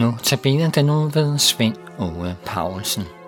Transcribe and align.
Nu 0.00 0.14
tabiner 0.22 0.70
den 0.70 0.84
nu 0.84 1.08
ved 1.14 1.38
Svend 1.38 1.76
Ove 1.98 2.36
Paulsen. 2.46 3.19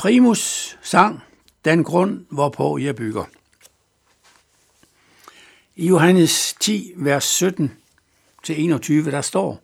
Primus 0.00 0.76
sang 0.82 1.20
den 1.64 1.84
grund, 1.84 2.26
hvorpå 2.30 2.78
jeg 2.78 2.96
bygger. 2.96 3.24
I 5.76 5.88
Johannes 5.88 6.54
10, 6.60 6.92
vers 6.96 7.24
17 7.24 7.76
til 8.42 8.64
21, 8.64 9.10
der 9.10 9.20
står, 9.20 9.62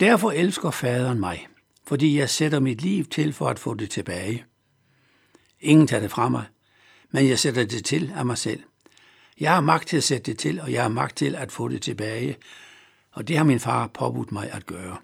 Derfor 0.00 0.30
elsker 0.30 0.70
faderen 0.70 1.20
mig, 1.20 1.46
fordi 1.86 2.18
jeg 2.18 2.30
sætter 2.30 2.60
mit 2.60 2.82
liv 2.82 3.04
til 3.04 3.32
for 3.32 3.48
at 3.48 3.58
få 3.58 3.74
det 3.74 3.90
tilbage. 3.90 4.44
Ingen 5.60 5.86
tager 5.86 6.00
det 6.00 6.10
fra 6.10 6.28
mig, 6.28 6.44
men 7.10 7.28
jeg 7.28 7.38
sætter 7.38 7.64
det 7.64 7.84
til 7.84 8.12
af 8.16 8.26
mig 8.26 8.38
selv. 8.38 8.62
Jeg 9.40 9.54
har 9.54 9.60
magt 9.60 9.88
til 9.88 9.96
at 9.96 10.04
sætte 10.04 10.30
det 10.30 10.38
til, 10.38 10.60
og 10.60 10.72
jeg 10.72 10.82
har 10.82 10.88
magt 10.88 11.16
til 11.16 11.34
at 11.34 11.52
få 11.52 11.68
det 11.68 11.82
tilbage, 11.82 12.36
og 13.12 13.28
det 13.28 13.36
har 13.36 13.44
min 13.44 13.60
far 13.60 13.86
påbudt 13.86 14.32
mig 14.32 14.50
at 14.52 14.66
gøre. 14.66 14.96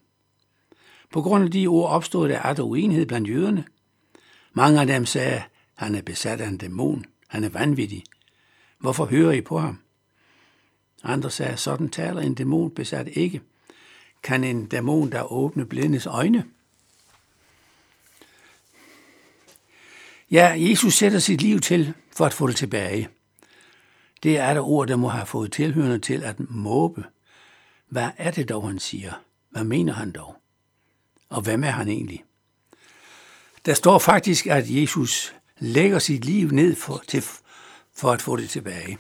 På 1.12 1.22
grund 1.22 1.44
af 1.44 1.50
de 1.50 1.66
ord 1.66 1.91
opstod 1.91 2.28
der 2.28 2.41
at 2.41 2.59
uenighed 2.59 3.06
blandt 3.06 3.28
jøderne– 3.28 3.65
mange 4.53 4.81
af 4.81 4.87
dem 4.87 5.06
sagde, 5.06 5.43
han 5.75 5.94
er 5.94 6.03
besat 6.03 6.41
af 6.41 6.49
en 6.49 6.56
dæmon, 6.56 7.05
han 7.28 7.44
er 7.44 7.49
vanvittig. 7.49 8.05
Hvorfor 8.78 9.05
hører 9.05 9.33
I 9.33 9.41
på 9.41 9.59
ham? 9.59 9.78
Andre 11.03 11.31
sagde, 11.31 11.56
sådan 11.56 11.88
taler 11.88 12.21
en 12.21 12.34
dæmon 12.34 12.71
besat 12.71 13.09
ikke. 13.12 13.41
Kan 14.22 14.44
en 14.44 14.66
dæmon 14.66 15.12
der 15.12 15.33
åbne 15.33 15.66
blindes 15.66 16.06
øjne? 16.06 16.44
Ja, 20.31 20.55
Jesus 20.59 20.94
sætter 20.94 21.19
sit 21.19 21.43
liv 21.43 21.61
til 21.61 21.94
for 22.17 22.27
at 22.27 22.34
få 22.34 22.47
det 22.47 22.56
tilbage. 22.56 23.09
Det 24.22 24.38
er 24.38 24.55
der 24.55 24.61
ord, 24.61 24.88
der 24.88 24.97
må 24.97 25.09
have 25.09 25.27
fået 25.27 25.53
tilhørende 25.53 25.99
til 25.99 26.22
at 26.22 26.41
måbe. 26.50 27.05
Hvad 27.88 28.11
er 28.17 28.31
det 28.31 28.49
dog, 28.49 28.67
han 28.69 28.78
siger? 28.78 29.12
Hvad 29.50 29.65
mener 29.65 29.93
han 29.93 30.12
dog? 30.12 30.37
Og 31.28 31.43
hvem 31.43 31.65
er 31.65 31.71
han 31.71 31.88
egentlig? 31.88 32.25
Der 33.66 33.75
står 33.75 33.98
faktisk, 33.98 34.47
at 34.47 34.65
Jesus 34.71 35.34
lægger 35.59 35.98
sit 35.98 36.25
liv 36.25 36.50
ned 36.50 36.76
for, 36.76 37.03
til, 37.09 37.25
for 37.94 38.12
at 38.12 38.22
få 38.22 38.37
det 38.37 38.50
tilbage. 38.50 38.98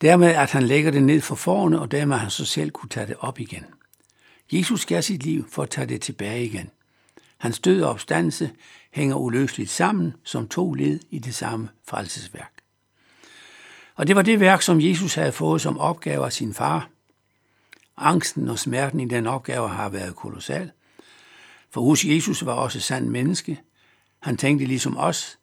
Dermed, 0.00 0.28
at 0.28 0.50
han 0.50 0.62
lægger 0.62 0.90
det 0.90 1.02
ned 1.02 1.20
for 1.20 1.34
forne, 1.34 1.80
og 1.80 1.90
dermed 1.90 2.16
han 2.16 2.30
så 2.30 2.44
selv 2.44 2.70
kunne 2.70 2.88
tage 2.88 3.06
det 3.06 3.16
op 3.18 3.40
igen. 3.40 3.64
Jesus 4.52 4.86
gav 4.86 5.02
sit 5.02 5.22
liv 5.22 5.48
for 5.50 5.62
at 5.62 5.70
tage 5.70 5.86
det 5.86 6.00
tilbage 6.00 6.44
igen. 6.44 6.70
Hans 7.38 7.58
død 7.58 7.82
og 7.82 7.90
opstandelse 7.90 8.50
hænger 8.90 9.16
uløseligt 9.16 9.70
sammen 9.70 10.14
som 10.24 10.48
to 10.48 10.72
led 10.72 11.00
i 11.10 11.18
det 11.18 11.34
samme 11.34 11.68
frelsesværk. 11.88 12.52
Og 13.94 14.06
det 14.06 14.16
var 14.16 14.22
det 14.22 14.40
værk, 14.40 14.62
som 14.62 14.80
Jesus 14.80 15.14
havde 15.14 15.32
fået 15.32 15.60
som 15.60 15.78
opgave 15.78 16.24
af 16.24 16.32
sin 16.32 16.54
far. 16.54 16.88
Angsten 17.96 18.48
og 18.48 18.58
smerten 18.58 19.00
i 19.00 19.08
den 19.08 19.26
opgave 19.26 19.68
har 19.68 19.88
været 19.88 20.16
kolossal, 20.16 20.70
for 21.70 21.80
hos 21.80 22.04
Jesus 22.04 22.46
var 22.46 22.52
også 22.52 22.80
sand 22.80 23.08
menneske. 23.08 23.60
Han 24.20 24.36
tænkte 24.36 24.66
ligesom 24.66 24.96
os, 24.96 25.38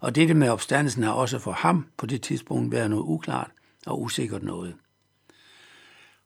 og 0.00 0.14
dette 0.14 0.34
med 0.34 0.48
opstandelsen 0.48 1.02
har 1.02 1.12
også 1.12 1.38
for 1.38 1.52
ham 1.52 1.86
på 1.96 2.06
det 2.06 2.22
tidspunkt 2.22 2.72
været 2.72 2.90
noget 2.90 3.02
uklart 3.02 3.50
og 3.86 4.02
usikkert 4.02 4.42
noget. 4.42 4.74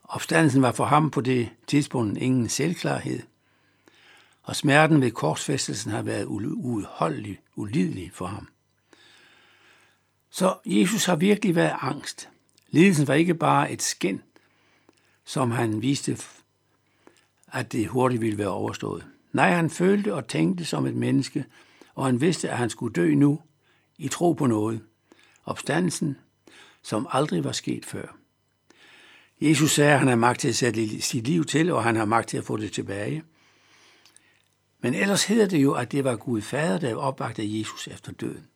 Opstandelsen 0.04 0.62
var 0.62 0.72
for 0.72 0.84
ham 0.84 1.10
på 1.10 1.20
det 1.20 1.48
tidspunkt 1.66 2.18
ingen 2.18 2.48
selvklarhed, 2.48 3.20
og 4.42 4.56
smerten 4.56 5.00
ved 5.00 5.10
korsfæstelsen 5.10 5.90
har 5.90 6.02
været 6.02 6.24
uudholdelig, 6.24 7.40
ulidelig 7.56 8.10
for 8.14 8.26
ham. 8.26 8.48
Så 10.30 10.58
Jesus 10.66 11.04
har 11.04 11.16
virkelig 11.16 11.54
været 11.54 11.76
angst. 11.80 12.28
Lidelsen 12.70 13.08
var 13.08 13.14
ikke 13.14 13.34
bare 13.34 13.72
et 13.72 13.82
skin, 13.82 14.22
som 15.24 15.50
han 15.50 15.82
viste, 15.82 16.18
at 17.52 17.72
det 17.72 17.88
hurtigt 17.88 18.20
ville 18.20 18.38
være 18.38 18.48
overstået. 18.48 19.06
Nej, 19.32 19.50
han 19.50 19.70
følte 19.70 20.14
og 20.14 20.26
tænkte 20.26 20.64
som 20.64 20.86
et 20.86 20.94
menneske, 20.94 21.44
og 21.94 22.06
han 22.06 22.20
vidste, 22.20 22.50
at 22.50 22.58
han 22.58 22.70
skulle 22.70 22.92
dø 22.92 23.14
nu, 23.14 23.40
i 23.98 24.08
tro 24.08 24.32
på 24.32 24.46
noget. 24.46 24.80
Opstandelsen, 25.44 26.16
som 26.82 27.06
aldrig 27.10 27.44
var 27.44 27.52
sket 27.52 27.86
før. 27.86 28.16
Jesus 29.40 29.70
sagde, 29.70 29.92
at 29.92 29.98
han 29.98 30.08
har 30.08 30.16
magt 30.16 30.40
til 30.40 30.48
at 30.48 30.56
sætte 30.56 31.00
sit 31.00 31.26
liv 31.26 31.44
til, 31.44 31.72
og 31.72 31.84
han 31.84 31.96
har 31.96 32.04
magt 32.04 32.28
til 32.28 32.36
at 32.36 32.44
få 32.44 32.56
det 32.56 32.72
tilbage. 32.72 33.22
Men 34.80 34.94
ellers 34.94 35.24
hedder 35.24 35.46
det 35.46 35.62
jo, 35.62 35.72
at 35.72 35.92
det 35.92 36.04
var 36.04 36.16
Gud 36.16 36.40
Fader, 36.40 36.78
der 36.78 36.96
opvagte 36.96 37.58
Jesus 37.58 37.88
efter 37.88 38.12
døden. 38.12 38.46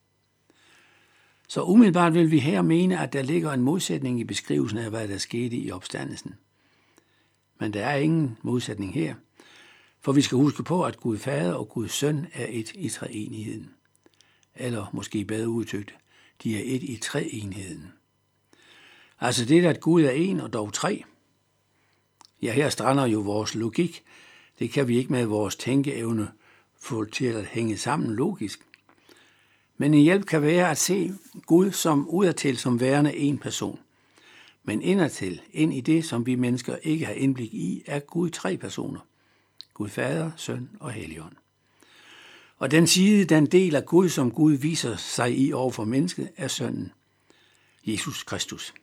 Så 1.49 1.63
umiddelbart 1.63 2.15
vil 2.15 2.31
vi 2.31 2.39
her 2.39 2.63
mene, 2.63 3.01
at 3.01 3.13
der 3.13 3.23
ligger 3.23 3.53
en 3.53 3.61
modsætning 3.61 4.21
i 4.21 4.25
beskrivelsen 4.25 4.79
af, 4.79 4.91
hvad 4.91 5.09
der 5.09 5.19
skete 5.19 5.57
i 5.57 5.71
opstandelsen. 5.71 6.35
Men 7.61 7.73
der 7.73 7.87
er 7.87 7.97
ingen 7.97 8.39
modsætning 8.43 8.95
her, 8.95 9.15
for 10.05 10.13
vi 10.13 10.23
skal 10.23 10.37
huske 10.37 10.63
på, 10.63 10.83
at 10.83 11.01
Gud 11.01 11.19
Fader 11.19 11.55
og 11.55 11.69
Gud 11.69 11.89
Søn 11.89 12.27
er 12.33 12.47
et 12.49 12.73
i 12.75 12.89
treenigheden. 12.89 13.71
Eller 14.55 14.87
måske 14.93 15.25
bedre 15.25 15.49
udtrykt, 15.49 15.95
de 16.43 16.57
er 16.57 16.63
et 16.65 16.83
i 16.83 16.97
treenigheden. 16.97 17.93
Altså 19.21 19.45
det, 19.45 19.65
at 19.65 19.81
Gud 19.81 20.03
er 20.03 20.11
en 20.11 20.41
og 20.41 20.53
dog 20.53 20.73
tre. 20.73 21.05
Ja, 22.43 22.53
her 22.53 22.69
strander 22.69 23.07
jo 23.07 23.21
vores 23.21 23.55
logik. 23.55 24.03
Det 24.59 24.71
kan 24.71 24.89
vi 24.89 24.99
ikke 24.99 25.13
med 25.13 25.25
vores 25.25 25.57
tænkeevne 25.57 26.29
få 26.81 27.05
til 27.05 27.27
at 27.27 27.47
hænge 27.47 27.77
sammen 27.77 28.15
logisk. 28.15 28.61
Men 29.77 29.95
en 29.95 30.03
hjælp 30.03 30.27
kan 30.27 30.43
være 30.43 30.71
at 30.71 30.79
se 30.79 31.13
Gud 31.47 31.71
som 31.71 32.09
udadtil 32.09 32.59
som 32.59 32.81
værende 32.81 33.17
en 33.17 33.39
person. 33.39 33.79
Men 34.65 34.83
indadtil, 34.83 35.41
ind 35.53 35.75
i 35.75 35.81
det, 35.81 36.05
som 36.05 36.27
vi 36.27 36.35
mennesker 36.35 36.77
ikke 36.83 37.07
har 37.07 37.13
indblik 37.13 37.55
i, 37.55 37.83
er 37.87 37.99
Gud 37.99 38.31
tre 38.31 38.57
personer. 38.57 39.01
Gud 39.75 39.89
Fader, 39.89 40.31
Søn 40.37 40.71
og 40.81 40.93
Helligånd. 40.93 41.33
Og 42.59 42.71
den 42.71 42.87
side, 42.87 43.25
den 43.25 43.47
del 43.47 43.77
af 43.77 43.85
Gud, 43.85 44.09
som 44.09 44.31
Gud 44.31 44.53
viser 44.53 44.97
sig 44.97 45.39
i 45.39 45.53
over 45.53 45.71
for 45.71 45.85
mennesket, 45.85 46.31
er 46.37 46.49
Sønnen, 46.49 46.93
Jesus 47.85 48.23
Kristus. 48.23 48.75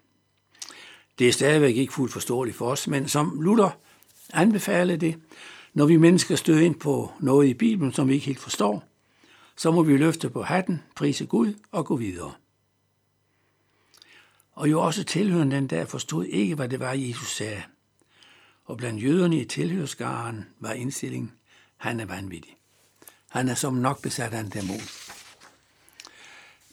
Det 1.20 1.28
er 1.28 1.32
stadigvæk 1.32 1.76
ikke 1.76 1.94
fuldt 1.94 2.14
forståeligt 2.14 2.58
for 2.58 2.72
os, 2.72 2.88
men 2.88 3.08
som 3.08 3.42
Luther 3.42 3.78
anbefaler 4.34 4.96
det, 4.96 5.16
når 5.74 5.86
vi 5.86 5.98
mennesker 5.98 6.36
støder 6.36 6.62
ind 6.62 6.76
på 6.76 7.12
noget 7.20 7.48
i 7.48 7.54
Bibelen, 7.54 7.94
som 7.94 8.08
vi 8.08 8.14
ikke 8.14 8.26
helt 8.26 8.40
forstår, 8.40 8.84
så 9.58 9.72
må 9.72 9.84
vi 9.84 9.98
løfte 9.98 10.30
på 10.30 10.44
hatten, 10.44 10.82
prise 10.96 11.26
Gud 11.26 11.54
og 11.72 11.86
gå 11.86 11.96
videre. 11.96 12.34
Og 14.54 14.72
jo 14.72 14.82
også 14.82 15.04
tilhørende 15.04 15.56
den 15.56 15.68
der 15.68 15.86
forstod 15.86 16.26
ikke, 16.26 16.56
hvad 16.56 16.70
det 16.70 16.80
var, 16.80 16.94
Jesus 16.94 17.36
sagde. 17.36 17.64
Og 18.66 18.78
blandt 18.78 19.04
jøderne 19.04 19.40
i 19.42 19.46
tilhørskaren 19.46 20.46
var 20.60 20.72
indstillingen, 20.72 21.32
han 21.78 22.00
er 22.00 22.06
vanvittig. 22.06 22.58
Han 23.30 23.50
er 23.50 23.56
som 23.56 23.74
nok 23.74 24.02
besat 24.02 24.34
af 24.34 24.40
en 24.40 24.50
dæmon. 24.50 24.82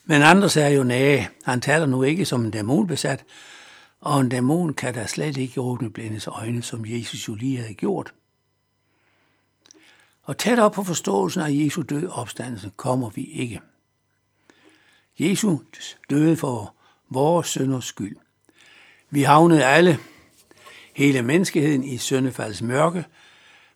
Men 0.05 0.21
andre 0.21 0.49
sagde 0.49 0.75
jo, 0.75 0.83
nej, 0.83 1.27
han 1.43 1.61
taler 1.61 1.85
nu 1.85 2.03
ikke 2.03 2.25
som 2.25 2.45
en 2.45 2.51
dæmon 2.51 2.87
besat, 2.87 3.25
og 3.99 4.19
en 4.19 4.29
dæmon 4.29 4.73
kan 4.73 4.93
da 4.93 5.05
slet 5.05 5.37
ikke 5.37 5.61
åbne 5.61 5.89
blindes 5.89 6.27
øjne, 6.27 6.61
som 6.61 6.85
Jesus 6.85 7.27
jo 7.27 7.35
lige 7.35 7.57
havde 7.57 7.73
gjort. 7.73 8.13
Og 10.23 10.37
tæt 10.37 10.59
op 10.59 10.71
på 10.71 10.83
forståelsen 10.83 11.41
af 11.41 11.49
Jesu 11.51 11.81
død 11.81 12.07
opstandelse 12.07 12.71
kommer 12.77 13.09
vi 13.09 13.23
ikke. 13.23 13.61
Jesus 15.19 15.97
døde 16.09 16.37
for 16.37 16.75
vores 17.09 17.47
sønders 17.47 17.85
skyld. 17.85 18.17
Vi 19.09 19.21
havnede 19.21 19.65
alle, 19.65 19.99
hele 20.99 21.21
menneskeheden, 21.21 21.83
i 21.83 21.97
søndefaldets 21.97 22.61
mørke, 22.61 23.05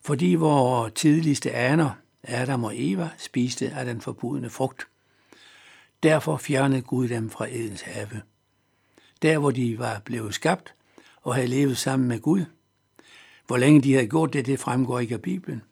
fordi 0.02 0.34
vores 0.34 0.92
tidligste 0.94 1.52
aner, 1.52 1.90
Adam 2.22 2.64
og 2.64 2.72
Eva, 2.74 3.10
spiste 3.18 3.70
af 3.70 3.84
den 3.84 4.00
forbudne 4.00 4.50
frugt. 4.50 4.86
Derfor 6.02 6.36
fjernede 6.36 6.82
Gud 6.82 7.08
dem 7.08 7.30
fra 7.30 7.46
Edens 7.50 7.80
have. 7.80 8.22
Der, 9.22 9.38
hvor 9.38 9.50
de 9.50 9.78
var 9.78 10.02
blevet 10.04 10.34
skabt 10.34 10.74
og 11.22 11.34
havde 11.34 11.46
levet 11.46 11.78
sammen 11.78 12.08
med 12.08 12.20
Gud. 12.20 12.44
Hvor 13.46 13.56
længe 13.56 13.82
de 13.82 13.92
havde 13.92 14.06
gjort 14.06 14.32
det, 14.32 14.46
det 14.46 14.60
fremgår 14.60 14.98
ikke 14.98 15.14
af 15.14 15.22
Bibelen 15.22 15.62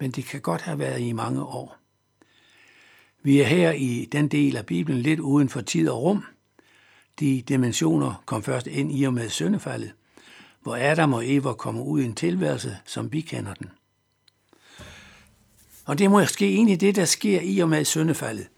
men 0.00 0.10
det 0.10 0.24
kan 0.24 0.40
godt 0.40 0.60
have 0.60 0.78
været 0.78 1.00
i 1.00 1.12
mange 1.12 1.42
år. 1.42 1.76
Vi 3.22 3.40
er 3.40 3.44
her 3.44 3.72
i 3.72 4.08
den 4.12 4.28
del 4.28 4.56
af 4.56 4.66
Bibelen 4.66 5.00
lidt 5.00 5.20
uden 5.20 5.48
for 5.48 5.60
tid 5.60 5.88
og 5.88 6.02
rum. 6.02 6.24
De 7.20 7.42
dimensioner 7.42 8.22
kom 8.26 8.42
først 8.42 8.66
ind 8.66 8.98
i 8.98 9.04
og 9.04 9.14
med 9.14 9.28
syndefaldet, 9.28 9.92
hvor 10.60 10.76
Adam 10.76 11.12
og 11.12 11.30
Eva 11.30 11.52
kommer 11.52 11.82
ud 11.82 12.00
i 12.00 12.04
en 12.04 12.14
tilværelse, 12.14 12.78
som 12.86 13.12
vi 13.12 13.20
kender 13.20 13.54
den. 13.54 13.70
Og 15.84 15.98
det 15.98 16.04
er 16.04 16.08
måske 16.08 16.54
egentlig 16.54 16.80
det, 16.80 16.96
der 16.96 17.04
sker 17.04 17.40
i 17.40 17.58
og 17.58 17.68
med 17.68 17.84
syndefaldet, 17.84 18.48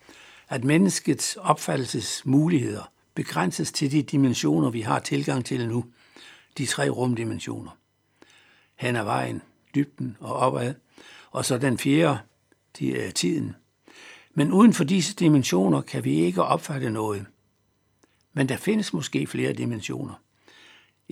at 0.49 0.65
menneskets 0.65 1.37
opfattelsesmuligheder 1.37 2.93
begrænses 3.15 3.73
til 3.73 3.93
de 3.93 4.03
dimensioner, 4.03 4.71
vi 4.71 4.81
har 4.81 4.99
tilgang 4.99 5.45
til 5.45 5.69
nu, 5.69 5.85
de 6.59 6.67
tre 6.67 6.89
rumdimensioner. 6.89 7.71
Hen 8.77 8.97
ad 8.97 9.05
vejen, 9.05 9.43
dybden 9.75 10.17
og 10.21 10.35
opad, 10.35 10.75
og 11.31 11.45
så 11.45 11.59
den 11.59 11.79
fjerde, 11.79 12.19
de 12.79 13.01
er 13.01 13.11
tiden. 13.11 13.57
Men 14.35 14.53
uden 14.53 14.73
for 14.73 14.85
disse 14.85 15.15
dimensioner 15.15 15.81
kan 15.81 16.05
vi 16.05 16.15
ikke 16.15 16.43
opfatte 16.43 16.91
noget. 16.91 17.27
Men 18.33 18.49
der 18.49 18.57
findes 18.57 18.93
måske 18.93 19.27
flere 19.27 19.53
dimensioner. 19.53 20.15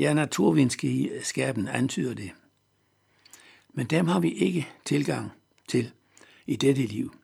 Ja, 0.01 0.13
naturvidenskaben 0.13 1.69
antyder 1.69 2.15
det. 2.15 2.31
Men 3.75 3.87
dem 3.87 4.07
har 4.07 4.21
vi 4.21 4.33
ikke 4.33 4.69
tilgang 4.85 5.33
til 5.69 5.91
i 6.47 6.57
dette 6.57 6.83
liv. 6.83 7.15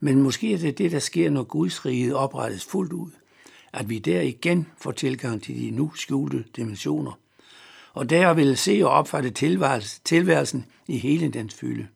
Men 0.00 0.22
måske 0.22 0.54
er 0.54 0.58
det 0.58 0.78
det, 0.78 0.92
der 0.92 0.98
sker, 0.98 1.30
når 1.30 1.42
Guds 1.42 1.86
rige 1.86 2.16
oprettes 2.16 2.64
fuldt 2.64 2.92
ud, 2.92 3.10
at 3.72 3.88
vi 3.88 3.98
der 3.98 4.20
igen 4.20 4.66
får 4.78 4.92
tilgang 4.92 5.42
til 5.42 5.56
de 5.56 5.70
nu 5.70 5.92
skjulte 5.94 6.44
dimensioner, 6.56 7.18
og 7.92 8.10
der 8.10 8.34
vil 8.34 8.56
se 8.56 8.80
og 8.84 8.90
opfatte 8.90 9.30
tilværelsen 10.04 10.66
i 10.88 10.98
hele 10.98 11.28
dens 11.28 11.54
fylde. 11.54 11.88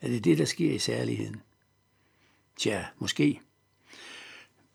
Er 0.00 0.08
det 0.08 0.24
det, 0.24 0.38
der 0.38 0.44
sker 0.44 0.72
i 0.72 0.78
særligheden? 0.78 1.40
Tja, 2.56 2.84
måske. 2.98 3.40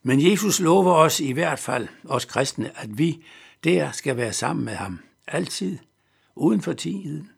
Men 0.04 0.32
Jesus 0.32 0.60
lover 0.60 0.94
os 0.94 1.20
i 1.20 1.32
hvert 1.32 1.60
fald, 1.60 1.88
os 2.04 2.26
kristne, 2.26 2.78
at 2.78 2.98
vi 2.98 3.24
der 3.64 3.92
skal 3.92 4.18
være 4.18 4.34
sammen 4.34 4.66
med 4.66 4.74
ham. 4.74 5.00
Altid. 5.28 5.78
Uden 6.36 6.62
for 6.62 6.74
tiden. 6.74 7.32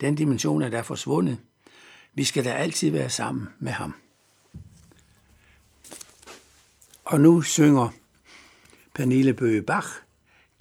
Den 0.00 0.14
dimension 0.14 0.62
er 0.62 0.68
der 0.68 0.82
forsvundet. 0.82 1.38
Vi 2.14 2.24
skal 2.24 2.44
da 2.44 2.52
altid 2.52 2.90
være 2.90 3.10
sammen 3.10 3.48
med 3.58 3.72
ham. 3.72 3.94
Og 7.04 7.20
nu 7.20 7.42
synger 7.42 7.88
Pernille 8.94 9.34
Bøge 9.34 9.62
Bach 9.62 9.88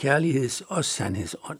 Kærligheds- 0.03 0.61
og 0.67 0.85
Sandhedsånd. 0.85 1.59